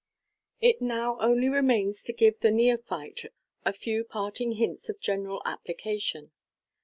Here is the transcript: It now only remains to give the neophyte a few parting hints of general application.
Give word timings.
It 0.61 0.81
now 0.81 1.19
only 1.19 1.47
remains 1.47 2.01
to 2.05 2.11
give 2.11 2.39
the 2.39 2.49
neophyte 2.49 3.25
a 3.63 3.71
few 3.71 4.03
parting 4.03 4.53
hints 4.53 4.89
of 4.89 4.99
general 4.99 5.43
application. 5.45 6.31